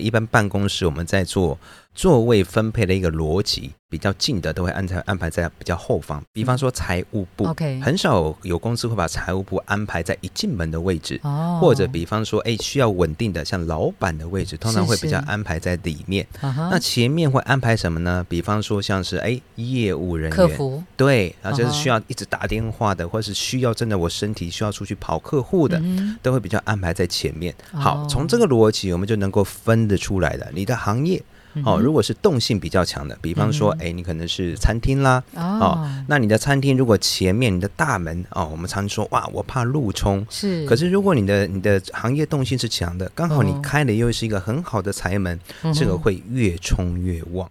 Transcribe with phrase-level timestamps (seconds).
[0.00, 1.58] 一般办公室我们在做
[1.94, 6.20] 座位分配的一个逻辑，比较近的都会安排安排在比较后方。
[6.32, 16.26] 比方说财务部，OK，很少有公司会把财务部安排在一进门的位置，哦，或者比方说，哎，需要稳定的，像老板的位置，通常会比较安排在里面。
[16.40, 18.26] 那前面会安排什么呢？
[18.28, 25.80] 比方说，像是哎，业务人员、客服，对，然后就是需要一直打电话的，或是需要真的我身体需要出去跑客户的，
[26.20, 27.54] 都会比较安排在前面。
[27.72, 31.22] 好，从这个逻辑，我们就能够分得出来的，你的行业。
[31.64, 40.66] 哦，如果是动性比较强的，比方说，哎，你可能是餐厅啦，哦，那你的餐厅如果前面你的大门哦，我们常说哇，我怕路冲，是。
[40.66, 45.38] 可是如果你的你的行业动性是强的，刚好你开的又是一个很好的财门，
[45.72, 47.48] 这个会越冲越旺。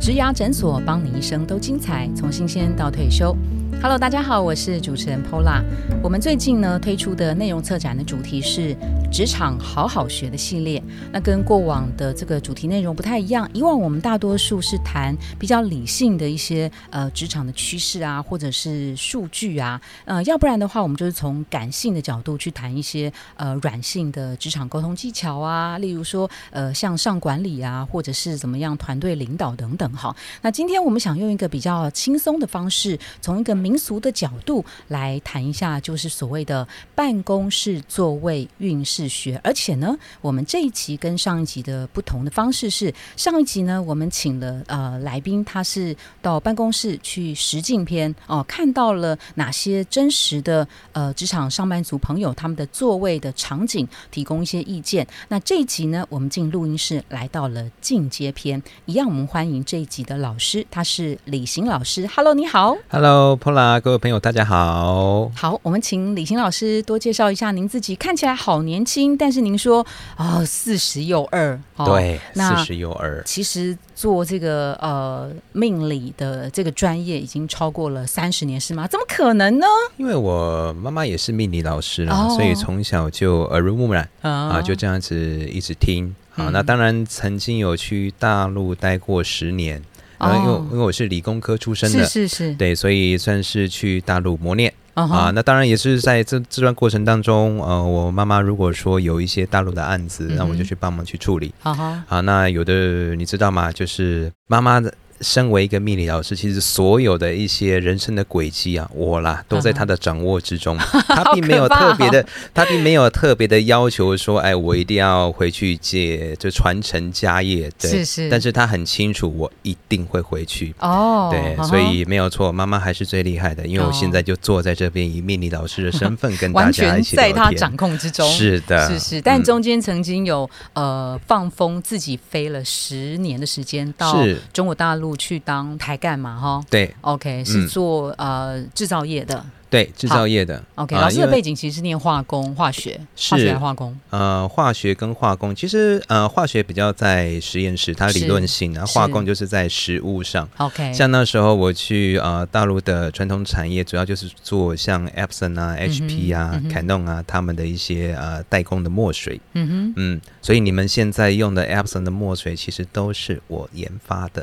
[0.00, 3.36] 植牙诊所，帮你一生都精彩，从新鲜到退休。
[3.82, 5.62] Hello，大家好，我是主持人 Pola。
[6.02, 8.76] 我们最近呢推出的内容策展的主题是
[9.10, 10.82] 职场好好学的系列。
[11.10, 30.14] 那跟过往的这个主题内容不太一样，以往我们大多数是谈比较理性的一些呃职场的趋势啊，或者是数据啊，呃，要不然的话，我们就是从感性的角度去谈一些呃软性的职场沟通技巧啊，例如说呃向上管理啊，或者是怎么样团队领导等等哈。
[30.42, 39.40] 那今天我们想用一个比较轻松的方式，从一个民俗的角度来谈一下，就是所谓的办公室座位运势学。
[39.44, 55.06] 而且呢，我们这一集跟上一集的不同的方式是，上一集呢，我们请了呃来宾，他是到办公室去实境篇哦，看到了哪些真实的呃职场上班族朋友他们的座位的场景，提供一些意见。
[55.28, 62.04] 那这一集呢，我们进录音室来到了进阶篇，一样我们欢迎这一集的老师，他是李行老师。
[62.08, 62.76] Hello，你好。
[62.88, 63.36] hello。
[63.60, 65.30] 啊，各位朋友，大家好。
[65.36, 67.94] 好，我们请李欣老师多介绍一下您自己。
[67.94, 71.60] 看起来好年轻，但是您说啊，四十又二。
[71.84, 73.22] 对，四十又二。
[73.26, 78.88] 其实做这个呃命理的这个专业已经超过了三十年，是吗？
[78.88, 79.66] 怎么可能呢？
[79.98, 86.48] 因为我妈妈也是命理老师了，所以从小就耳濡目染啊，就这样子一直听啊。
[86.50, 89.82] 那当然曾经有去大陆待过十年。
[90.20, 95.32] 啊，因为因为我是理工科出身的，是是是，对，所以算是去大陆磨练啊。
[95.34, 101.52] 那当然也是在这这段过程当中，呃，我妈妈如果说有一些大陆的案子，那我就去帮忙去处理。
[101.62, 103.72] 啊，那有的你知道吗？
[103.72, 104.92] 就是妈妈的。
[105.20, 110.76] 身为一个命理老师，其实所有的一些人生的轨迹啊，我啦都在他的掌握之中。
[111.08, 117.70] 他并没有特别的，他并没有特别的要求说，哎，我一定要回去借，就传承家业。
[117.78, 118.30] 对，是是。
[118.30, 120.74] 但是他很清楚，我一定会回去。
[120.78, 128.26] 哦，对，所以没有错，妈妈还是最厉害的，因为我现在就坐在这边，以命理老师的身份跟大家一起 在他掌控之中。
[128.30, 129.20] 是的，是是。
[129.20, 134.16] 但中间曾经有呃放风自己飞了十年的时间到
[134.54, 135.09] 中国大陆。
[135.16, 136.38] 去当台干嘛？
[136.38, 139.44] 哈，对，OK，是做呃制造业的。
[139.70, 143.00] 对制造业的，OK，老师的背景其实是念化工、化学，
[143.30, 143.96] 化学化工。
[144.10, 150.48] 呃，化学跟化工，其实呃，化学比较在实验室，它理论性啊，化工就是在实物上。
[150.56, 159.40] OK，像那时候我去呃大陆的传统产业，主要就是做像 Epson 啊、HP 啊、凯弄啊他们的一些呃代工的墨水。
[159.52, 164.42] 嗯哼，嗯，所以你们现在用的 Epson 的墨水，其实都是我研发的。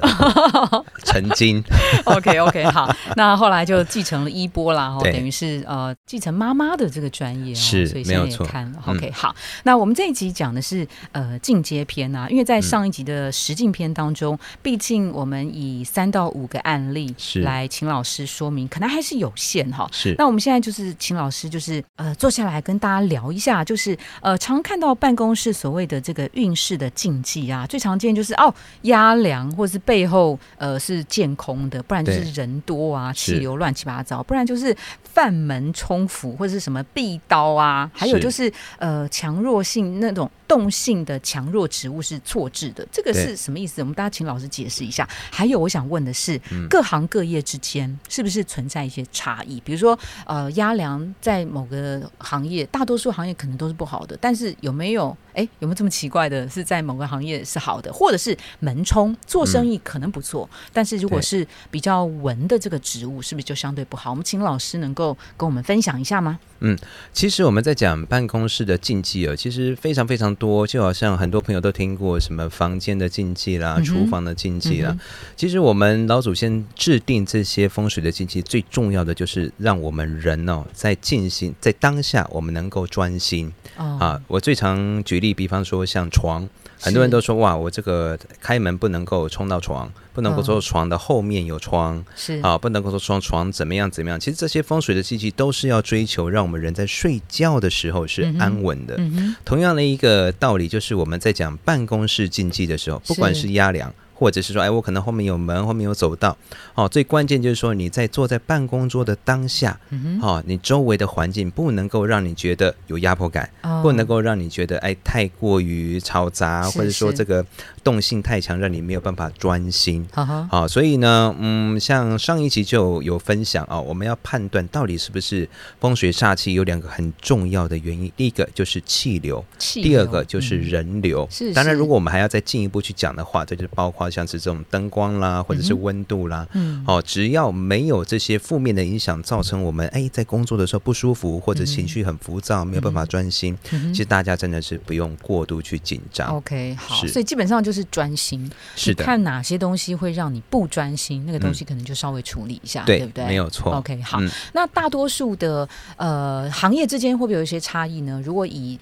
[1.04, 1.62] 曾经。
[2.06, 4.98] OK OK，好，那后来就继承了衣钵啦。
[5.04, 5.17] 对。
[5.18, 8.84] 等于是呃继承妈妈的这个专业，是，所以现在也看了。
[8.86, 19.90] OK，好，那我们这一集讲的是呃进阶篇啊，因为在上一集的实境篇当中，毕竟我们以三到五个案例来请老师说明，可能还是有限哈。
[19.92, 34.76] 是，那我们现在就是请老师就是呃坐下来跟大家聊一下，就是呃常看到办公室所谓的这个运势的禁忌啊，最常见就是哦压梁，或者是背后呃是见空的，不然就是人多啊，气流乱七八糟，不然就是。
[35.14, 43.82] 范门冲府或者是什么壁刀啊，还有就是呃强弱性那种动性的强弱植物是错置的，这个是什么意思？
[43.82, 45.08] 我们大家请老师解释一下。
[45.32, 46.40] 还有我想问的是，
[46.70, 49.60] 各行各业之间是不是存在一些差异？
[49.62, 64.10] 比如说呃压粮在某个行业，大多数行业可能都是不好的，但是有没有哎有没有这么奇怪的是在某个行业是好的，或者是门冲做生意可能不错，但是如果是比较文的这个植物，是不是就相对不好？
[64.10, 64.97] 我们请老师能。
[64.98, 66.40] 够跟我们分享一下吗？
[66.62, 66.76] 嗯，
[67.14, 74.98] 其实我们在讲办公室的禁忌啊，其实非常非常多，就好像很多朋友都听过什么房间的禁忌啦、厨房的禁忌啦。
[75.36, 84.20] 其实我们老祖先制定这些风水的禁忌，最重要的就是让我们人哦，在进行在当下我们能够专心啊。
[84.28, 86.50] 我最常举例，比方说像床。
[86.80, 94.20] 很多人都说哇，我这个开门不能够冲到床，不能够说床的后面有窗，是啊，不能够说床床怎么样怎么样。
[94.20, 99.00] 其实这些风水的禁忌都是要追求让我们人在睡觉的时候是安稳的。
[99.44, 103.94] 同样的一个道理，就是我们在讲办公室禁忌的时候，不管是压梁。
[104.18, 106.36] 或者是说，哎，我可能后面有门，后面有走道，
[106.74, 109.80] 哦，最关键就是说你在坐在办公桌的当下，
[110.24, 113.48] 哦，你周围的环境不能够让你觉得有压迫感，
[113.84, 117.46] 不能够让你觉得哎太过于嘈杂，或者说这个
[117.84, 120.04] 动性太强，让你没有办法专心。
[120.50, 125.48] 好，所以呢，嗯，像上一集就有分享啊，我们要判断到底是不是
[125.80, 131.28] 风水煞气，有两个很重要的原因，第一个就是气流，第二个就是人流。
[131.30, 134.07] 是，当然，如果我们还要再进一步去讲的话，这就包括。
[134.10, 146.36] 像是这种灯光啦，或者是温度啦，嗯，哦，只要没有这些负面的影响，造成我们哎在工作的时候不舒服，或者情绪很浮躁，没有办法专心，其实大家真的是不用过度去紧张。
[146.36, 148.50] OK，好，所以基本上就是专心。
[148.76, 153.26] 是的，看哪些东西会让你不专心，那个东西可能就稍微处理一下，对不对？
[153.26, 153.74] 没有错。
[153.74, 154.20] OK，好，
[154.54, 155.68] 那大多数的
[155.98, 158.22] 呃行业之间会不会有一些差异呢？
[158.24, 158.80] 如果以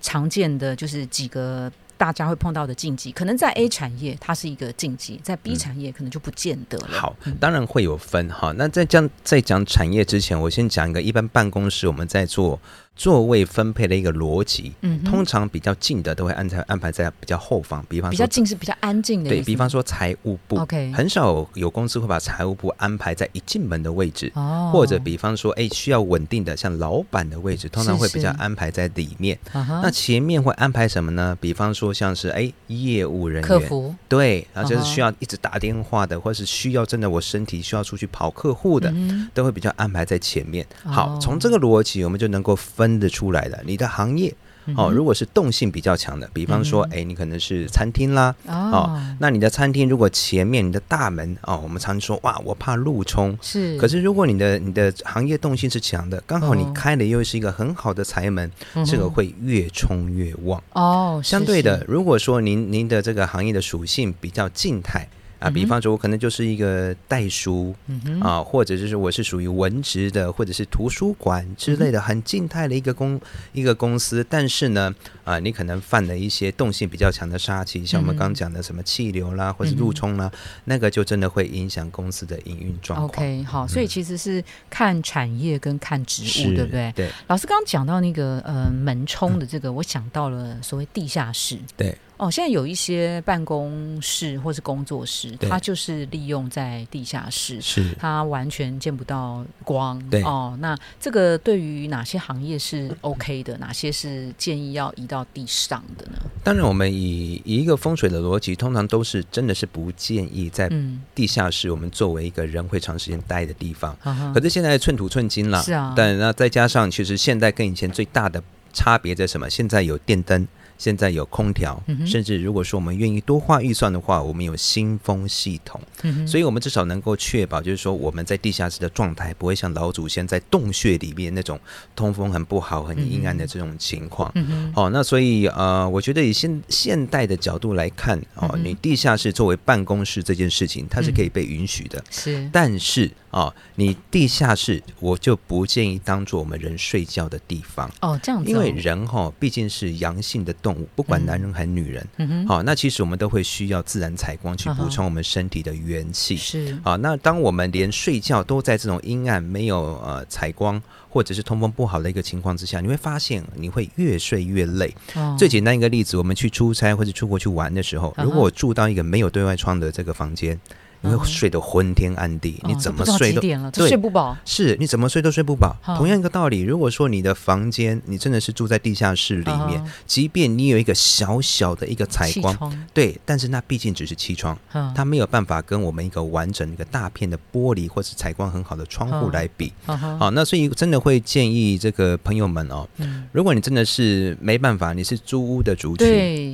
[0.00, 1.70] 常见的就是几个。
[2.00, 6.88] 大家会碰到的禁忌，可能在 A 产业它是一个禁忌，在 B 产业可能就不见得了。
[6.88, 8.54] 好，当然会有分哈。
[8.56, 12.58] 那在讲在讲产业之前，我先讲一个一般办公室我们在做。
[13.00, 29.38] 座位分配的一个逻辑，嗯，通常比较近的都会安排安排在比较后方，比方比较近是比较安静的，对比方说财务部，OK，很少有公司会把财务部安排在一进门的位置，哦，或者比方说，哎，需要稳定的像老板的位置，通常会比较安排在里面。
[29.54, 31.34] 那前面会安排什么呢？
[31.40, 38.92] 比方说像是哎业务人员，客服，对，然后就是需要一直打电话的，或是需要真的我身体需要出去跑客户的，
[39.32, 40.66] 都会比较安排在前面。
[40.84, 43.62] 好，从这个逻辑，我们就能够分得出来的。
[43.64, 44.34] 你的行业
[44.76, 53.76] 哦，如果是动性比较强的，比方说，哎，你可能是餐厅啦，哦，那你的餐厅如果前面你的大门哦，我们常说哇，我怕路冲，是。
[53.78, 58.50] 可是如果你的你的行业动性是强的，刚好你开的又是一个很好的财门，
[58.86, 61.20] 这个会越冲越旺哦。
[61.24, 65.08] 相对的，如果说您您的这个行业的属性比较静态。
[65.40, 67.74] 啊，比方说，我可能就是一个代书
[68.20, 73.18] 啊，或者就是我是属于文职的，或者是图书馆之类的很静态的一个公
[73.52, 74.24] 一个公司。
[74.28, 74.94] 但是呢，
[75.24, 80.30] 啊，你可能犯了一些动性比较强的杀气，像我们刚讲的什么气流啦，或者路冲啦，
[80.66, 83.08] 那个就真的会影响公司的营运状况。
[83.08, 86.92] OK，好，所以其实是看产业跟看职务，对不对？
[86.94, 87.10] 对。
[87.28, 91.58] 老师刚刚讲到那个呃门冲的这个，我想到了所谓地下室。
[91.78, 91.96] 对。
[92.20, 99.98] 哦，现在有一些办公室或是工作室，它就是利用在地下室，是它完全见不到光。
[100.10, 103.56] 对哦，那这个对于哪些行业是 OK 的？
[103.56, 106.18] 哪些是建议要移到地上的呢？
[106.44, 110.70] 当然，我们以以一个风水的逻辑，通常都是真的是不建议在
[111.14, 113.96] 地下室，我们作为一个人会长时间待的地方。
[114.34, 115.94] 可是现在寸土寸金了，是啊。
[115.96, 118.42] 但那再加上，其实现在跟以前最大的
[118.74, 119.48] 差别在什么？
[119.48, 120.46] 现在有电灯。
[120.80, 125.78] 现在有空调，甚至如果说我们愿意多花预算的话，我们有新风系统，
[126.26, 131.60] 所以我们至少能够确保，就是说我们在地下室的状态不会像老祖先在洞穴里面那种
[131.94, 134.32] 通风很不好、很阴暗的这种情况。
[134.74, 142.02] 哦，那所以呃，我觉得以现现代的角度来看，哦，你地下室作为办公室这件事情，它是可以被允许的。
[142.08, 147.90] 是，但是啊，你地下室我就不建议当做我们人睡觉的地方。
[148.00, 150.88] 哦，这样子，因为人哈毕竟是阳性的动物。
[150.96, 156.36] 不管男人还是女人，嗯好，那其实我们都会需要自然采光去补充我们身体的元气。
[156.36, 164.94] 是啊，那当我们连睡觉都在这种阴暗、没有呃采光或者是通风不好的一个情况之下，你会发现你会越睡越累。
[165.38, 170.58] 最简单一个例子，我们去出差或者出国去玩的时候，如果我住到一个没有对外窗的这个房间。
[171.02, 174.36] 你会睡得昏天暗地，你怎么睡都对，睡不饱。
[174.44, 175.74] 是你怎么睡都睡不饱。
[175.96, 184.58] 同样一个道理，如果说你的房间你真的是住在地下室里面，即便你有一个小小的一个采光，对，但是那毕竟只是气窗，
[184.94, 189.72] 它没有办法跟我们一个完整一个大片的玻璃或是采光很好的窗户来比。
[189.86, 192.86] 好，那所以真的会建议这个朋友们哦，
[193.32, 196.04] 如果你真的是没办法，你是租屋的主体，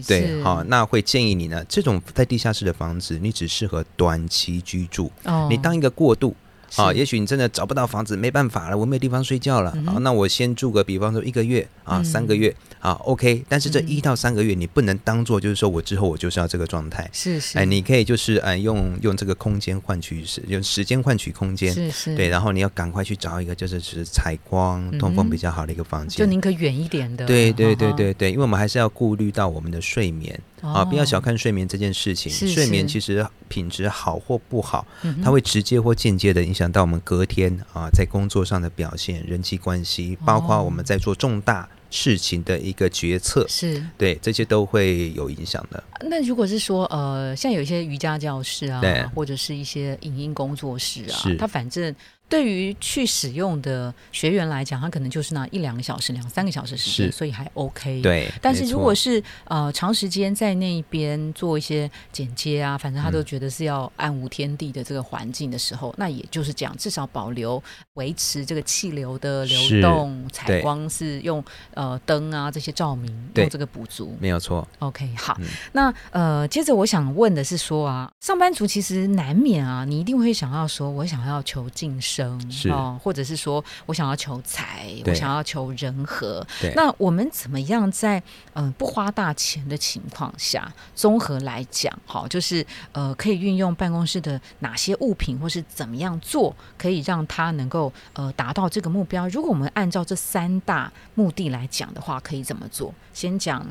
[0.07, 4.25] 对，好，那会建议你呢，这种在地下室的房子，你只适合短。
[4.29, 5.11] 期居住，
[5.49, 6.35] 你当一个过渡
[6.75, 9.71] 啊，也许你真的找不到房子，没办法了，我没有地方睡觉了。
[9.87, 13.45] 好，那我先住个，比方说一个月啊，三个月啊，OK。
[13.49, 17.09] 但是这一到三个月，你不能当做就是说我之后我就是要这个状态。
[17.13, 17.57] 是是。
[17.57, 21.73] 哎，你可以就是哎用用这个空间换取时，用时间换取空间。
[21.73, 22.17] 是是。
[22.17, 26.19] 对，然后你要赶快去找一个就是是采光、通风比较好的一个房间。
[26.19, 27.25] 就宁可远一点的。
[27.27, 32.33] 对对对对对，因为我们还是要顾虑到我们的睡眠啊，不要小看睡眠这件事情。
[32.33, 34.87] 睡眠其实品质好或不好，
[35.23, 45.83] 它会直接或间接的影响到我们隔天啊在工作上的表现、人际关系，包括我们在做重大事情的一个决策，是对这些都会有影响的。
[46.09, 48.83] 那如果是说呃，像有一些瑜伽教室啊，
[49.15, 51.95] 或者是一些影音工作室啊，它反正。
[52.29, 58.03] 对于去使用的学员来讲，他可能就是那一两个小时、两三个小时时间，所以还 OK。
[58.03, 67.63] 对，但是如果是呃长时间在那边做一些剪接啊，反正他都觉得是要暗无天地的这个环境的时候，那也就是讲至少保留、
[67.95, 74.67] 维持这个气流的流动，采光是用呃灯啊这些照明用这个补足，没有错。
[74.81, 75.39] OK，好，
[75.73, 82.16] 那呃接着我想问的是说啊，上班族其实难免啊，你一定会想要说，我想要求晋升。
[82.51, 86.47] 是哦，或者是说我想要求财，我想要求人和。
[86.75, 88.23] 那我们怎么样在
[88.55, 99.27] 嗯不花大钱的情况下，综合来讲，好，就是呃可以运用办公室的哪些物品，或是怎么样做，可以让他能够呃达到这个目标？
[99.29, 102.95] 如果我们按照这三大目的来讲的话，可以怎么做？
[103.13, 103.67] 先讲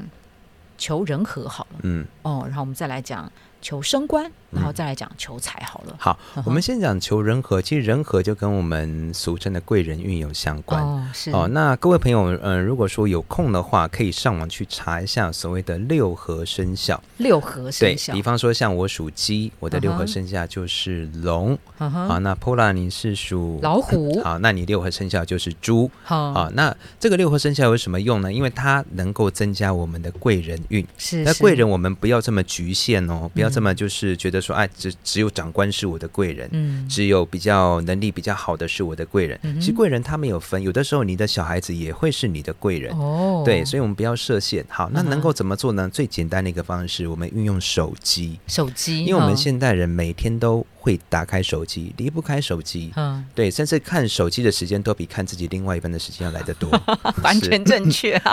[0.78, 3.32] 求人和好了，嗯，哦，然后我们再来讲。
[3.62, 5.96] 求升官，然后再来讲求财好了。
[6.00, 7.62] 好，我们先讲求人和。
[7.62, 10.82] 其实人和就跟我们俗称的贵人运有相关。
[10.84, 11.32] 哦，是。
[11.32, 17.02] 哦，那各位朋友，嗯，如果说有空的话，可以上网去查一下所谓的六合生肖。
[17.18, 21.58] 六合生肖，比方说像我属鸡，我的六合生肖就是龙。
[21.76, 24.22] 好，那 Pola 你是属老虎。
[24.24, 25.90] 好，那你六合生肖就是猪。
[26.04, 28.32] 好，那这个六合生肖有什么用呢？
[28.32, 30.86] 因为它能够增加我们的贵人运。
[31.00, 31.24] 是。
[31.24, 33.50] 那贵人我们不要这么局限哦，不要。
[33.56, 39.40] 这么就是觉得说，哎，只只有长官是我的贵人，嗯，只有比较能力比较好的是我的贵人。
[39.60, 43.44] 其实贵人他没有分，有的时候你的小孩子也会是你的贵人哦。
[43.46, 44.66] 对，所以我们不要设限。
[44.70, 45.90] 好，那能够怎么做呢？
[45.92, 48.40] 最简单的一个方式，我们运用手机。
[48.48, 52.92] 手机，因为我们现代人每天都会打开手机，离不开手机。
[52.96, 56.70] 嗯，对，甚至看手机的时间都比看自己另外一半的时间要来得多。
[57.24, 58.20] 完全正确。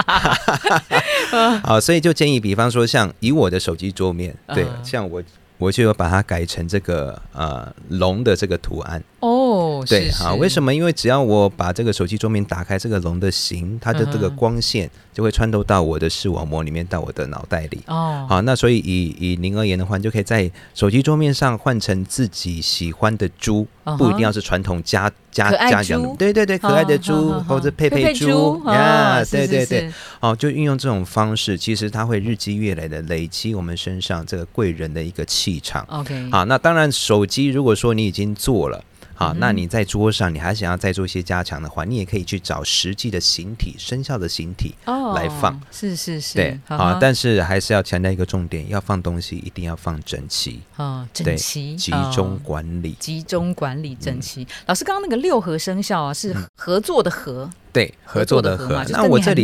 [1.62, 5.02] 好，所以就建议，比方说像以我的手机桌面，对，像。
[5.12, 5.22] 我
[5.62, 9.02] 我就要把它改成这个呃龙的这个图案。
[9.22, 10.74] 哦，对，好，为什么？
[10.74, 17.80] 因为只要我把这个手机桌面打开，这个龙的形，它的这个光线就会穿透到我的视网膜里面，到我的脑袋里。
[17.86, 18.26] 哦。
[18.28, 23.66] 好，那所以以以您而言的话，你就可以在手机桌面上换成自己喜欢的猪，
[23.98, 35.42] 不一定要是传统家家家养，对对对，可爱的猪或者佩佩猪呀，对对对，哦，就运用这种方式，其实它会日积月累的累积我们身上这个贵人的一个气。
[35.42, 38.80] 气场，OK，好，那当然，手机如果说你已经做了，
[39.22, 50.60] 好，那你在桌上，你还想要再做一些加强的话，你也可以去找实际的形体、生肖的形体来放，是是是，对，好，但是还是要强调一个重点，要放东西一定要放整齐。
[50.76, 54.44] 啊，整齐，集中管理，集中管理整齐。
[54.66, 57.48] 老师刚刚那个六合生肖啊，是合作的合。
[57.72, 59.42] 对合作的合，那我这里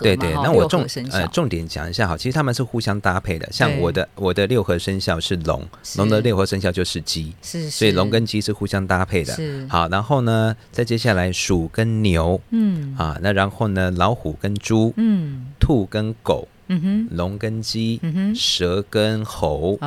[0.00, 3.46] 对对，那我重呃重点讲一下哈，其实他们是互相搭配的。
[3.52, 5.62] 像我的我的六合生肖是龙，
[5.96, 9.36] 龙的六合生肖就是鸡，是，所以龙跟鸡是互相搭配的。
[9.68, 12.94] 好，然后呢，再接下来鼠跟牛，嗯。
[12.96, 19.78] 啊，那然后呢，老虎跟猪，嗯，兔跟狗，嗯哼，龙跟鸡，嗯哼，蛇跟猴，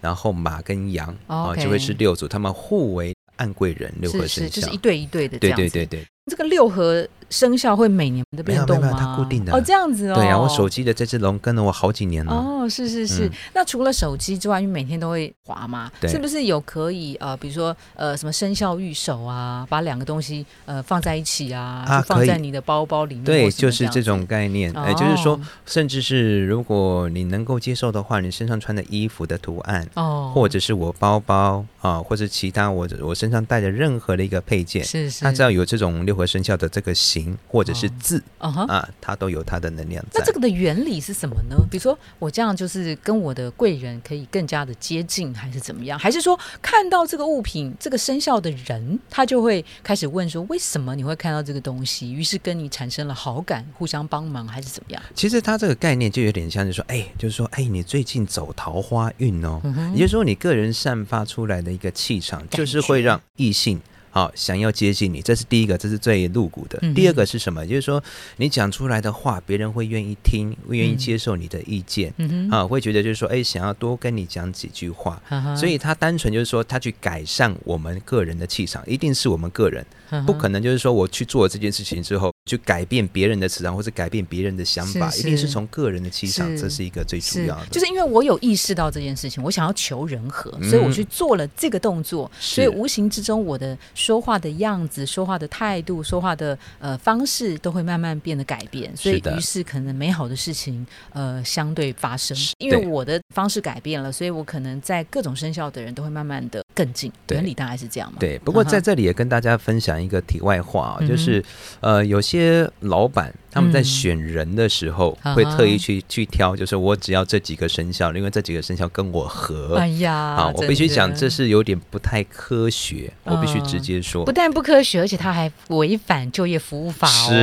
[0.00, 6.06] 然后马跟羊，啊，就会是六组，他们互为暗贵人，六合生肖，就是一对一对的，对对对对。
[6.30, 8.96] 这个六合生肖会每年的变动吗？
[8.98, 10.14] 它固定的哦，这样子哦。
[10.14, 12.32] 对啊，我手机的这只龙跟了我好几年了。
[12.32, 13.30] 哦，是是是。
[13.52, 15.90] 那除了手机之外，你每天都会滑吗？
[16.02, 23.24] 是不是有可以呃，比如说呃，什么生肖御手啊，把两个东西呃放在一起啊，就放在你的包包里面。
[23.24, 24.72] 对，就是这种概念。
[24.72, 36.04] 哎，就是说，甚至是如果你能够接受的话，你身上穿的衣服的图案，哦，或者是我包包啊，或者其他我我身上带的任何的一个配件，是是，它只要有这种。
[36.04, 40.04] 六合生肖的这个形或者是字啊，它都有它的能量。
[40.12, 41.56] 那这个的原理是什么呢？
[41.70, 45.98] 比如说我这样就是跟我的贵人可以更加的接近，还是怎么样？
[45.98, 52.12] 还是说看到这个物品、这个生肖的人，他就会开始问说：为什么你会看到这个东西？
[52.12, 55.02] 于是跟你产生了好感，互相帮忙，还是怎么样？
[55.14, 59.60] 其实它这个概念就有点像，就是说，哎，就是说，哎，你最近走桃花运哦，
[59.94, 63.80] 也就是说，你个人散发出来的一个气场，就是会让异性。
[64.14, 66.78] 好想要接近你，这是第一个，这是最露骨的。
[66.94, 67.66] 第二个是什么？
[67.66, 68.00] 就是说
[68.36, 75.20] 你讲出来的话，别人会愿意听，会愿意接受你的意见，嗯啊，会觉得就是说，哎，想要多跟你讲几句话。
[75.56, 79.84] 所以他单纯就是说，他去改善我们个人的气场，一定是我们个人，
[80.24, 82.33] 不可能就是说我去做这件事情之后。
[82.46, 87.66] 去改变别人的磁场，或者改变别人的想法，一定是从个人的气场，这是一个最主要的。
[87.70, 98.94] 就是因为我有意识到这件事情，我想要求人和，所以我去做了这个动作，所以无形之中我的说话的样子、说话的态度、说话的呃方式都会慢慢变得改变。
[98.94, 107.10] 所以于是可能美好的事情呃相对发生，因为我的方式改变了，所以我可能在各种生肖的人都会慢慢的更近。
[107.30, 108.18] 原理大概是这样嘛？
[108.20, 108.38] 对。
[108.40, 111.42] 不过在这里也跟大家分享一个题外话，就是
[111.80, 112.68] 呃有些。
[112.80, 119.76] 老板他们在选人的时候会特意去去挑，就是我只要这几个生肖，因为这几个生肖跟我合。
[119.76, 127.28] 哎呀，啊，我必须讲这是有点不太科学，我必须直接说，不但不科学，而且他还违反就业服务法哦。
[127.28, 127.34] 是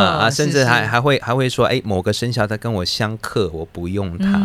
[0.00, 4.42] 啊，甚至还还会还会说，哎，某个生肖他跟我相克，我不用它。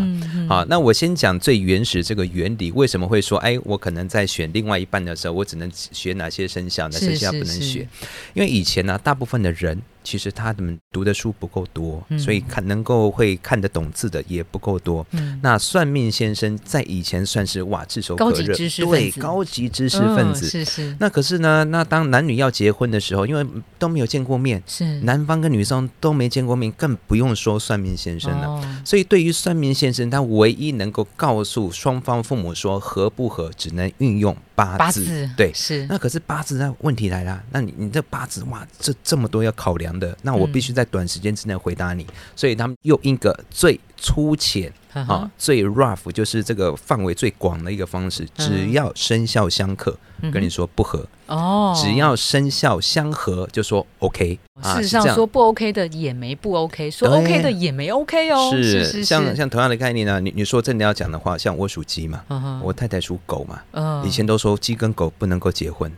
[0.50, 7.88] 好，那我先讲最原始这个原理，为什么会说，哎，我可能在选另外一半的时候，我只能选哪些生肖，哪些生肖不能选？
[8.34, 9.82] 因为以前呢，大部分的人。
[10.04, 15.06] 其实他们读的书不够多，所以看能够会看得懂字的也不够多。
[15.42, 20.48] 那算命先生在以前算是哇炙手可热，对高级知识分子。
[20.48, 20.96] 是是。
[21.00, 23.46] 那可是呢，那当男女要结婚的时候，因为
[23.78, 28.82] 都没有见过面，是男方跟女生都没见过面，更不用说算命先生了。
[28.86, 34.36] 所以对于算命先生，他唯一能够告诉双方父母说合不合，只能运用。
[34.54, 42.06] 八字对是，那可是八字那问题来了，那你你这八字哇，这这么多要考量的，那我必须在短时间之内回答你，
[42.36, 49.98] 所以他们用一个最粗浅啊、最 rough，就是这个范围最广的一个方式，只要生肖相克，
[50.32, 51.06] 跟你说不合。
[51.28, 54.38] 哦，只要生肖相合，就说 OK。
[54.62, 58.52] 事实上，说不 OK 的也没不 OK，说 OK 的也没 OK 哦。
[58.52, 62.22] 是是像像同样的概念呢，你你说真的要讲的话，像我属鸡嘛，
[62.62, 65.92] 我太太属狗嘛，以前都说鸡跟狗不能够结婚，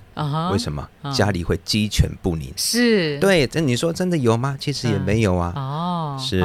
[0.51, 0.87] 为什么？
[1.13, 2.53] 家里会鸡犬不宁。
[2.55, 4.55] 是，对，这你说真的有吗？
[4.57, 5.51] 其实也没有啊。
[5.55, 6.39] 哦，是，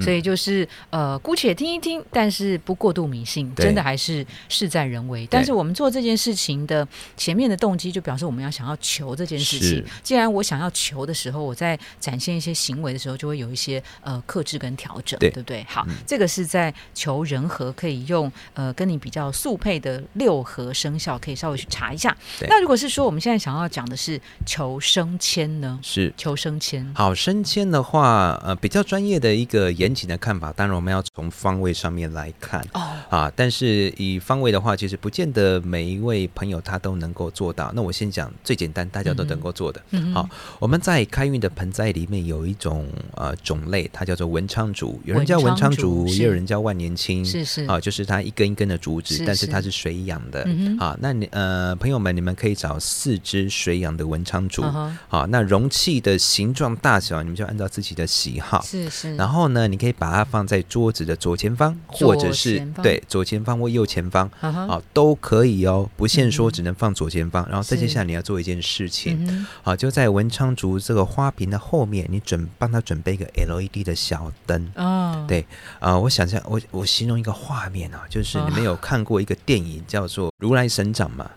[0.00, 5.26] 所以就是呃，姑且听一听，但是不过度迷信，真的还是事在人为。
[5.30, 8.34] 但是我们做这件事情的前面的动机，就表示我。
[8.34, 15.64] 们要想要求这件事情，既然我想要求的时候，我在展现一些行为的时候，就会有一些呃克制跟调整，对不对？
[15.68, 22.16] 好，这个是在求人和，可以用呃跟你比较速配的六合生肖，可以稍微去查一下。
[22.48, 25.78] 那如果是说我们现在想要讲的是求升迁呢？
[25.80, 26.84] 是求升迁。
[26.96, 37.72] 好，升迁的话，呃，比较专业的一个严谨的看法，当然我们要从方位上面来看哦啊，但是以方位的话，其实不见得每一位朋友他都能够做到。
[37.74, 38.30] 那我先讲。
[38.42, 39.80] 最简单，大家都能够做的。
[40.12, 47.24] 好，我们在开运的盆栽里面有一种呃种类，它叫做文昌竹，有人叫文昌竹，也有人叫万年青。
[47.24, 50.46] 是是啊，就是它一根一根的竹子，但是它是水养的。
[50.78, 54.62] 啊，那你呃朋友们，你们可以找四只水养的文昌竹。
[55.08, 58.62] 好，那容器的形状大小，你们就按照自己的喜好。
[58.62, 59.16] 是是。
[59.16, 67.46] 然后呢，你可以把它放在桌子的左前方，或者是对左前方或右前方，啊都可以哦，不限说只能放左前方。
[67.48, 74.70] 然后再接下来你要做一件事情，好，就在文昌竹这个花瓶的后面，你准帮他准备一个 LED 的小灯。
[74.76, 75.46] 哦，对，
[75.78, 81.30] 啊，我想象我我形容一个画面啊，就是你们有看过一个电影叫做《如来神掌》吗？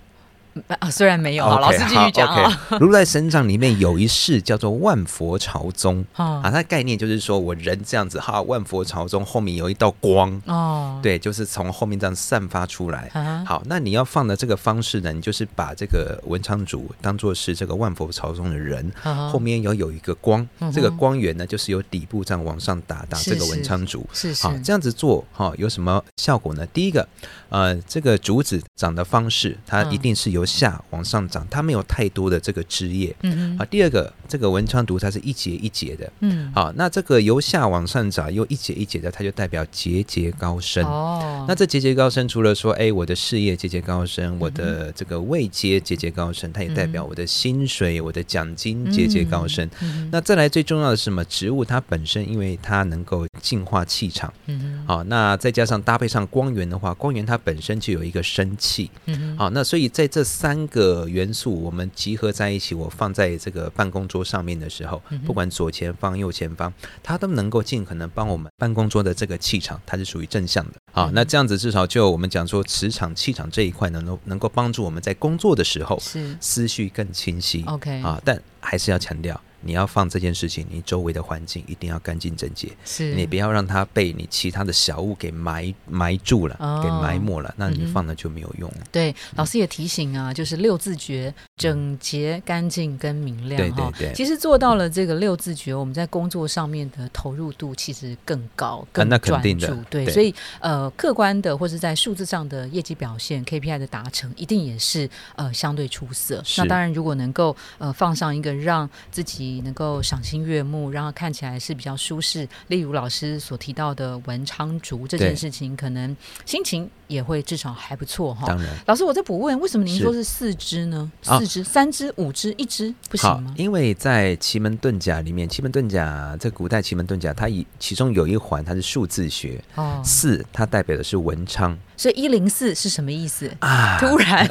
[0.79, 2.67] 啊，虽然没有，老师继续讲啊。
[2.79, 13.09] 如来神掌里面有一式叫做万佛朝宗 啊，它的概念就是说我人这样子哈，万佛朝宗后面有一道光哦，对，就是从后面这样散发出来。
[13.45, 18.91] 好，那你要放的这个方式呢，你就是把这个文昌主当做是这个万佛朝宗的人，
[19.31, 24.07] 后面要有一个光，这个光源呢，就是由底部这样往上打打这个文昌主。
[24.13, 26.65] 是好，这样子做哈，有什么效果呢？
[26.67, 27.07] 第一个，
[27.49, 33.15] 呃，这个竹子长的方式，它一定是由下往上长，它没有太多的这个枝叶。
[33.21, 33.57] 嗯嗯。
[33.57, 36.11] 啊，第二个，这个文昌竹它是一节一节的。
[36.21, 36.51] 嗯。
[36.53, 40.83] 好，那这个由下往上长又一节一节的，它就代表节节高升。
[40.85, 41.45] 哦。
[41.47, 49.69] 那这节节高升，除了说，哎，我的事业节节高升，我的这个位阶节节高升，它也代表我的薪水、我的奖金节节高升。
[49.81, 50.09] 嗯。
[50.11, 51.23] 那再来最重要的是什么？
[51.25, 54.33] 植物它本身，因为它能够净化气场。
[54.47, 58.91] 嗯好，那再加上搭配上光源的话，光源它本身就有一个生气。
[59.05, 60.23] 嗯好，那所以在这。
[60.27, 66.71] 三个元素我们集合在一起，我放在这个办公桌上面的时候，不管左前方、右前方，
[67.01, 70.73] 它都能够尽可能帮我们办公桌的这个气场，它是属于正向的。
[70.91, 77.63] 好，那这样子至少就我们讲说磁场、气场这一块，能够能够帮助我们在工作的时候，是思绪更清晰。
[77.65, 79.41] OK，啊，但还是要强调。
[79.61, 83.13] 你要放这件事情，你周围的环境一定要干净整洁，是。
[83.15, 88.77] 你不要让它被你其他的小物给埋埋住了，给埋没了，那你放了就没有用了。
[88.91, 93.59] 对，老师也提醒啊，就是六字诀：整洁、干净跟明亮。
[93.59, 99.75] 对对对，其实做到了这个六字诀，我们在工作上面的投入度其实更高，更专注。
[99.89, 106.43] 对，所以呃，客观的或是在数字上的业绩表现 KPI 的达成，一定也是呃相对出色。
[106.57, 112.47] 那当然，如果能够呃放上一个让自己能够赏心悦目，然后看起来是比较舒适。
[112.67, 116.15] 例如老师所提到的文昌竹这件事情，可能
[116.45, 118.45] 心情也会至少还不错哈。
[118.45, 121.11] 当然，老师我再补问，为什么您说是四肢呢？
[121.23, 123.53] 四支、三只、五只、一只不行吗？
[123.57, 131.77] 因为在奇门遁甲里面，奇门遁甲在古代奇门遁甲，它以其中有一环它是数字学哦，四它代表的是文昌。
[131.99, 133.97] 所以一零四是什么意思啊？
[133.99, 134.47] 突然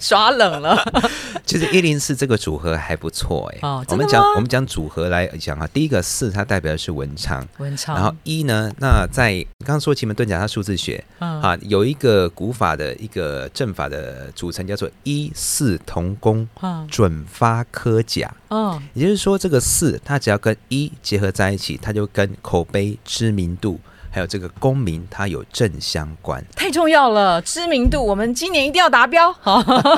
[0.00, 0.82] 耍冷了。
[1.44, 3.58] 其实一零四这个组合还不错哎。
[3.60, 7.94] 哦，我们讲我们讲组合来讲啊，第一个四它代表的是文昌，文昌。
[7.94, 16.48] 然后一呢，那在刚刚说奇门遁甲它数字学啊，有一个古法的一个阵法的组成叫做一四同宫，
[16.90, 18.34] 准发科甲。
[18.48, 23.80] 嗯，也就是说这个四它只要跟一结合在一起，它就跟口碑知名度。
[24.08, 29.30] 还有这个公民，它有正相关，太重要了，知名度，我们今年一定要达标。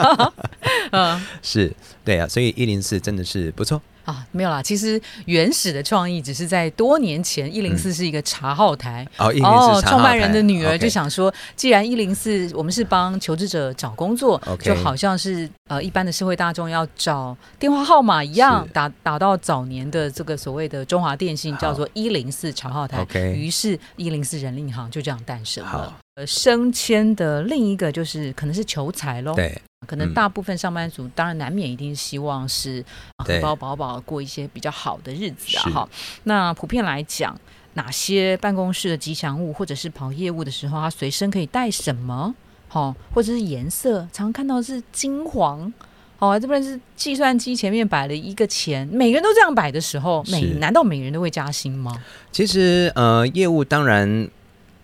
[0.90, 1.72] 嗯，是
[2.04, 3.80] 对啊，所以一零四真的是不错。
[4.08, 4.62] 啊，没有啦。
[4.62, 9.06] 其实原始的创意只是在多年前，一零四是一个茶号台。
[9.18, 23.06] 哦，哦，创办人的女儿就想说，既然一零四我们是帮求职者找工作，就好像是呃一般的社会大众要找电话号码一样，打打到早年的这个所谓的中华电信叫做一零四茶号台。
[23.34, 25.94] 于是一零四人力银行就这样诞生了。
[26.18, 29.34] 呃，升迁的另一个就是可能是求财喽。
[29.34, 29.56] 对。
[29.86, 32.84] 可能大部分上班族当然难免一定希望是
[33.24, 35.70] 荷包饱饱过一些比较好的日子啊。
[35.70, 35.88] 哈，
[36.24, 37.38] 那普遍来讲，
[37.74, 42.34] 哪些办公室的吉祥物，或者是跑业务的时候，他随身可以带什么？
[42.68, 45.72] 哈，或者是颜色，常看到是金黄。
[46.18, 51.96] 哦，这边是计算机前面摆了一个钱，每个人都这样摆的时候，每难道每个人都会加薪吗？
[52.32, 54.28] 其实，呃，业务当然。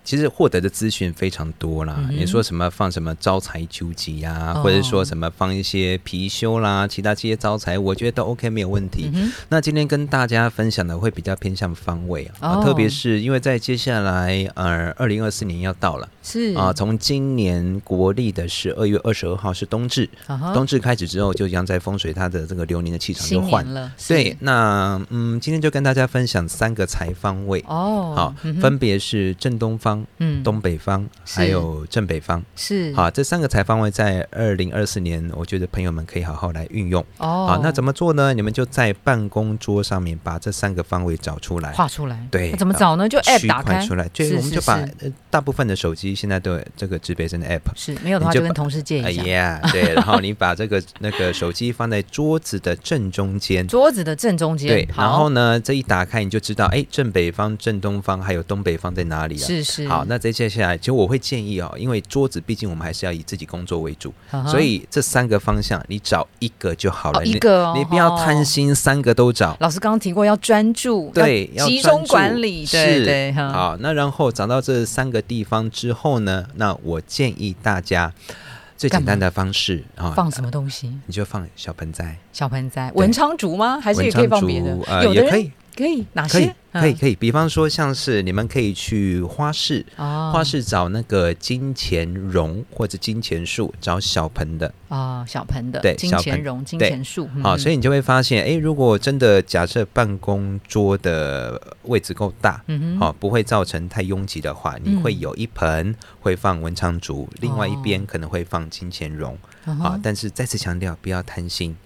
[0.04, 9.10] 其实获得的资讯非常多啦，你说什么放什么招财九吉呀，或者说什么放一些貔貅啦，其他这些招财，我觉得都 OK 没有问题。
[9.48, 16.52] 那今天跟大家分享的会比较偏向方位啊，特别是因为在接下来呃二零二四年要到了，是。
[16.54, 20.06] 啊，从今年国历的十二月二十二号是冬至，
[20.52, 23.64] 冬至开始之后就将在风水它的这个流年的气场就换。
[23.72, 23.90] 了。
[24.06, 27.64] 对，那嗯，今天就跟大家分享三个财方位。
[27.66, 29.93] 哦，好，分别是正东方。
[30.18, 37.46] 嗯，东北方还有正北方是好，这三个财方位在二零二四年，我觉得朋友们可以好好来运用哦。
[37.48, 38.32] 好，那怎么做呢？
[38.32, 42.26] 你们就在办公桌上面把这三个方位找出来，画出来。
[42.30, 43.08] 对，怎么找呢？
[43.08, 44.78] 就 App 打开出来，就我们就把
[45.30, 49.08] 大部分的手机现在都有这个指北针的 App，是没有的话就跟同事借一下。
[49.08, 54.68] 哎呀对， 然后你把这个那个手机放在桌子的正中间，桌子的正中间。
[54.68, 59.46] 对，然后呢，这一打开你就知道，哎，正北方、正东方还有东北方在哪里啊。
[59.46, 59.83] 是是。
[59.88, 64.12] 好，那再接下来，其实我会建议哦，因为桌子毕竟我们还是要以自己工作为主，
[64.46, 69.56] 所以这三个方向你找一个就好了，一个，你不要贪心，三个都找。
[69.60, 73.76] 老师刚刚提过要专注，对，要集中管理，是，对，好。
[73.80, 78.12] 那然后找到这三个地方之后呢，那我建议大家
[78.76, 80.92] 最简单的方式啊，放什么东西？
[81.06, 83.80] 你就放小盆栽，小盆栽，文昌竹吗？
[83.80, 84.76] 还是也可以放别的？
[84.86, 85.50] 呃，也可以。
[85.76, 86.54] 可以哪些？
[86.72, 97.28] 可以可以，比方说像是你们可以去花市，花市找那个金钱榕或者金钱树，找小盆的啊，小盆的对，金钱榕、金钱树。
[97.44, 109.38] 好，所以你就会发现，哎，如果真的假设办公桌的位置够大，嗯好，不会造成太拥挤的话，你会有一盆会放文昌竹，另外一边可能会放金钱榕。
[109.78, 111.76] 好，但是再次强调，不要贪心。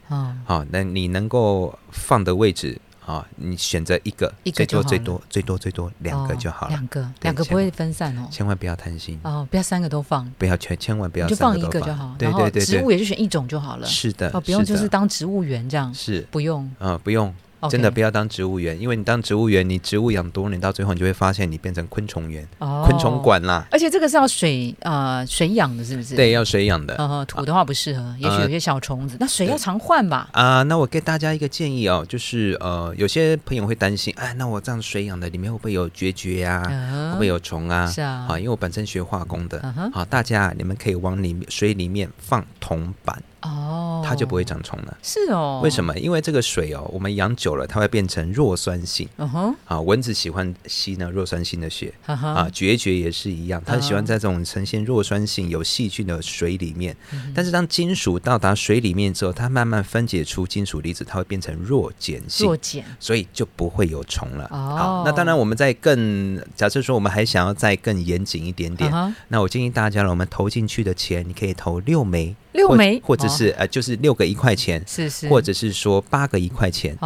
[0.46, 2.80] 好，那你能够放的位置。
[3.08, 9.18] 啊，你选择一个，一个最多最多最多最多两个就好了，两个两个不会分散哦，千万不要贪心。
[9.22, 11.58] 哦，不要三个都放，不要全千万不要就放。
[11.58, 16.20] 一个就好，对对对，植物也就选一种就好了，是的，哦，不用就是当植物园这样，是。
[16.30, 16.70] 不用。
[16.78, 17.34] 啊，不用
[17.70, 23.66] 真的不要当植物园，因为你当植物园，你植物养多年，到最后你就会发现你变成昆虫园、昆虫馆啦。
[23.70, 26.14] 而且这个是要水呃水养的，是不是？
[26.14, 26.96] 对，要水养的。
[27.26, 30.28] 土的话不适合，也许有些小虫子，那水要常换吧。
[30.32, 36.62] 啊，那我给大家一个建议哦，就是呃，有些朋友会担心，哎，那我这样水养的里面会不会有孑孓啊？
[37.10, 37.86] 会不会有虫啊？
[37.86, 38.26] 是啊。
[38.28, 43.22] 好，因为我本身学化工的，好，大家你们可以往里面水里面放铜板。
[43.42, 44.98] 哦，它就不会长虫了。
[45.02, 45.96] 是哦，为什么？
[45.98, 49.08] 因为这个水哦，我们养久了，它会变成弱酸性。
[49.16, 51.92] 嗯哼，啊，蚊子喜欢吸呢弱酸性的血。
[52.06, 56.96] 啊，决绝也是一样，它喜欢在这种呈现弱酸性、有细菌的水里面。
[57.34, 62.46] 但是当金属到达水里面之后，它慢慢分解出金属离子，它会变成弱碱性。
[62.46, 64.48] 弱碱，所以就不会有虫了。
[64.50, 68.92] 好，那当然，我们在更假设说，我们还想要再更严谨一点点，
[69.28, 72.34] 那我建议大家了，我们投进去的钱，你可以投六枚。
[72.58, 76.98] 六枚，或者是呃，就是六个一块钱，是是，或者是说八个一块钱。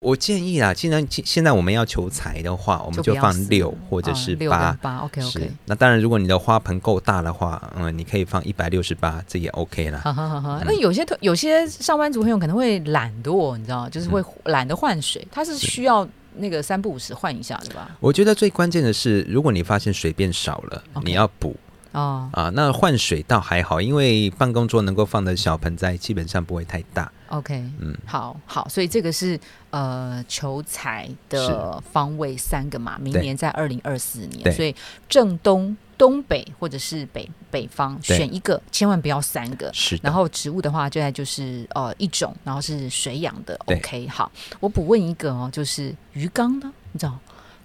[0.00, 4.76] 我建议啊，既然现在我们要求财的话，我们就放六或者是八。
[4.82, 5.50] 八 OK OK。
[5.64, 10.00] 那当然，如果你的花盆够大的话，嗯，你可以放一百六十八，这也 OK 了。
[10.00, 10.60] 好好好好。
[10.66, 17.96] 那有些有些上班族朋友可能会懒惰，你知道，就是会懒得换水，他是需要那个三不五时换一下，对吧？
[17.98, 21.56] 我觉得最关键的是，如果你发现水变少了，你要补。
[21.92, 27.10] 哦啊，那换水倒还好，因为办公桌能够放的小盆栽基本上不会太大。
[27.28, 29.38] OK，嗯，好好，所以这个是
[29.70, 34.74] 呃求财的方位三个嘛，明年在二零二四年，所以
[35.08, 39.70] 正东、东北或者是北北方选一个，千万不要三个。
[39.74, 43.58] 是，然后植物的话，就在就是呃一种，然后是水养的。
[43.66, 47.18] OK，好，我补问一个哦，就是鱼缸呢，你知道？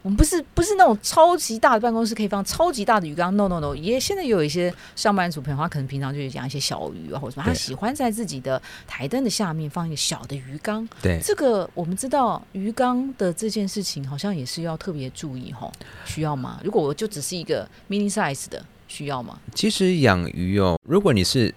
[0.04, 10.88] 我们不是不是那种超级大的办公室可以放超级大的鱼缸，no no no，也现在有一些上班族朋友，他可能平常就是养一些小鱼啊或者什么，他喜欢在自己的台灯的下面放一个小的鱼缸。
[11.02, 15.72] 对，这个我们知道鱼缸的这件事情好像也是要特别注意哈，
[16.06, 16.60] 需要吗？
[16.64, 19.40] 如果我就只是一个 mini size 的，需要吗？
[19.56, 21.56] 其实养鱼哦，如果你是。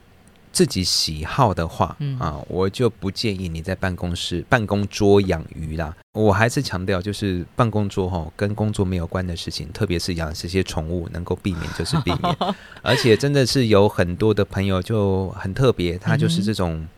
[0.56, 5.94] 自己喜好的话，啊，我就不建议你在办公室、办公桌养鱼啦。
[6.12, 12.36] 我还是强调，就是办公桌哈，跟工作没有关的事情，特别是养这些宠物，能够避免就是避免。
[12.80, 16.88] 而且真的是有很多的朋友就很特别，他就是这种。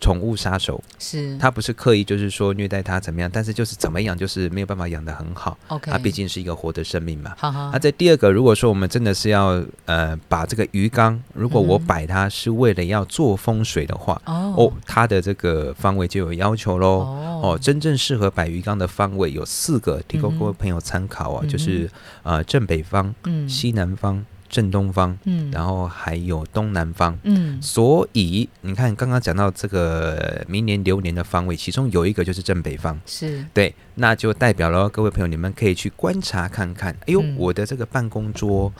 [0.00, 5.58] 宠物杀手是，他不是刻意就是说虐待它怎么样，但是就是怎么养就是没有办法养的很好。
[5.68, 7.34] OK，它毕竟是一个活的生命嘛。
[7.36, 7.70] 好好。
[7.72, 17.00] 那在第二个，如果说我们真的是要呃把这个鱼缸，如果我摆它是为了要做风水的话，哦，它的这个方位就有要求喽。
[17.42, 21.90] 哦，真正适合摆鱼缸的方位有四个，提供各位朋友参考啊，就是
[22.22, 23.14] 呃正北方、
[23.48, 24.24] 西南方。
[24.48, 33.44] 正东方，嗯，然后还有东南方，嗯，所以你看刚刚讲到这个明年流年的方位，其中有一个就是正北方，是。
[33.52, 38.72] 对，那就代表了各位朋友，你们可以去观察看看，哎呦，我的这个办公桌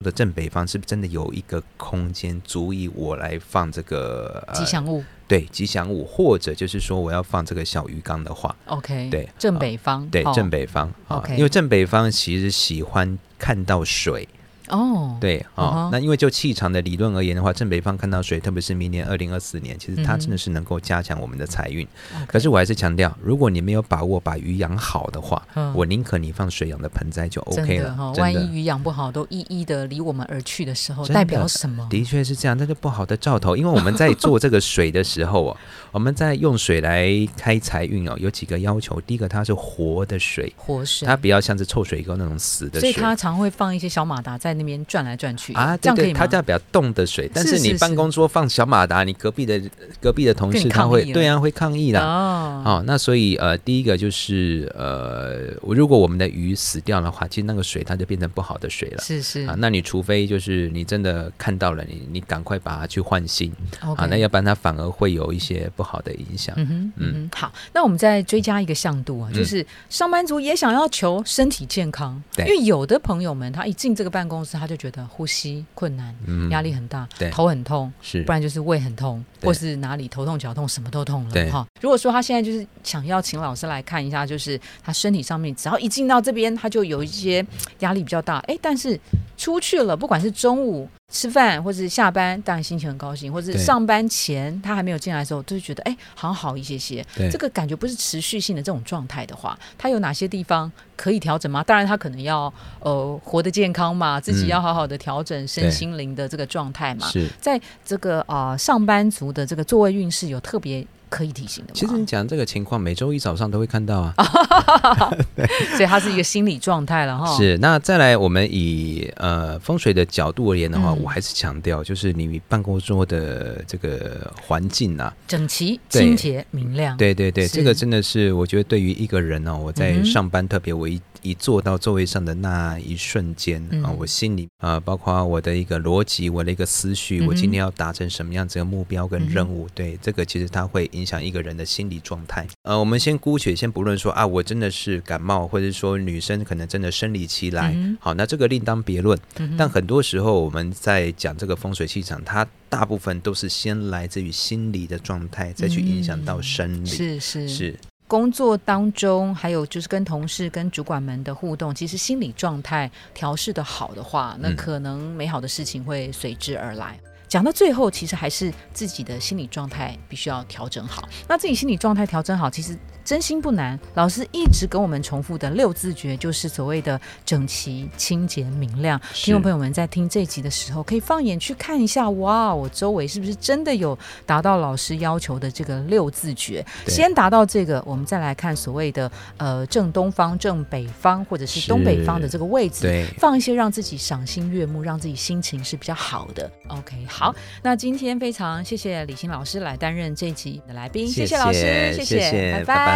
[0.00, 5.02] 的正北方是不是真的有一个空间足以我来放这个吉祥物？
[5.28, 14.28] 对，吉祥物，或者就是说我要放这个小鱼缸的话，OK，对，正北方，对，正北方，OK，因为正北方其实喜欢看到水。
[14.68, 21.86] 哦，对哦，那因为就气场的理论而言的话，正北方看到水，特别是明年二零二四年，其实它真的是能够加强我们的财运。
[22.26, 25.40] 可是我还是强调，如果你没有把握把鱼养好的话，
[25.74, 27.94] 我宁可你放水养的盆栽就 OK 了。
[27.94, 31.86] 哈，万一鱼养不好，都一一的离我们而去的时候，代表什么？
[31.88, 33.56] 的确是这样，那就不好的兆头。
[33.56, 35.56] 因为我们在做这个水的时候哦，
[35.92, 39.00] 我们在用水来开财运哦，有几个要求。
[39.02, 42.80] 第一个，它是活的水，活水，它比较像是臭水沟那种死的。
[42.80, 44.55] 所以它常会放一些小马达在。
[44.56, 46.18] 那边转来转去啊，这样可以吗？
[46.18, 49.60] 它代表动的水，但是你办公桌放小马达，你隔壁的
[50.00, 52.62] 隔壁的同事他会对啊会抗议的哦。
[52.64, 59.02] 好，那所以呃，第一个就是呃，如果我们的鱼死掉的话，其实那个水它就变成不好的水了。
[59.02, 66.54] 是是啊，那你除非就是你真的看到了，你你赶快把它去换新啊，那要不然它反而会有一些不好的影响。
[66.56, 74.36] 嗯哼嗯，好，那我们再追加一个向度啊，就是上班族也想要求身体健康，因为有的朋友们他一进这个办公。
[74.52, 76.14] 他就觉得呼吸困难，
[76.50, 81.66] 压力很大，头很痛，是，不然就是胃很痛，或是哪里头痛脚痛，什么都痛了哈。
[81.80, 87.44] 如果说他现在就是想要请老师来看一下，就是他身体上面只要一进到这边，他就有一些
[87.78, 88.98] 压力比较大，哎，但是
[89.36, 90.88] 出去了，不管是中午。
[91.08, 97.02] 吃饭或者是下班，当然心情很高兴；或者是上班前他还没有进来的时候，都是觉得哎，好像好一些些。
[97.30, 101.62] 这个感觉不是持续性的这种状态的话，他有哪些地方可以调整吗？
[101.62, 107.06] 当然，他可能要呃活得健康嘛，自己要好好的调整身心灵的这个状态嘛。
[107.06, 111.72] 是，在这个啊上班族的这个座位运势有特别可以提醒的。
[111.72, 114.14] 其实你讲这个情况，每周一早上都会看到啊。
[115.76, 117.26] 所以它是一个心理状态了哈。
[117.36, 126.96] 是，那再来，我们以呃风水的角度而言的话，我还是强调，就是你办公桌的这个环境啊，整齐、清洁、明亮。
[126.96, 131.00] 对对对，这个真的是我觉得对于一个人呢，我在上班特别我一。
[131.26, 142.46] 一坐到座位上的那一瞬间啊，我心里啊，包括我的一个逻辑，我的一个思绪，我今天要达成什么样子的目标跟任务，对这个其实它会影响一个人的心理状态。
[142.62, 149.18] 呃，我们先姑且先不论说啊，我真的是感冒，或者说女生可能真的生理期来，好，那这个另当别论。
[149.58, 156.86] 但很多时候我们在讲这个风水气场，它大部分都是先来自于心理的状态，再去影响到生理。
[156.86, 157.76] 是是是。
[158.08, 166.98] 工作当中，还有就是跟同事、跟主管们的互动，其实心理状态调试的好的话，那可能美好的事情会随之而来。
[167.26, 171.08] 讲到最后，其实还是自己的心理状态必须要调整好。
[171.28, 172.78] 那自己心理状态调整好，其实。
[173.06, 179.00] 真心不难，老师一直跟我们重复的六字诀就是所谓的整齐、清洁、明亮。
[179.14, 186.66] 听众朋友们在听这集的时候，可以放眼去看一下，哇，我周围是不是真的有达到老师要求的这个六字诀？
[186.88, 196.50] 先达到这个，我们再来看所谓的呃正东方、正北方或者是东北方的这个位置，放一些让自己赏心悦目、让自己心情是比较好的。
[196.66, 202.95] OK，好，那今天非常谢谢李欣老师来担任这一集的来宾，谢谢老师，谢谢，拜拜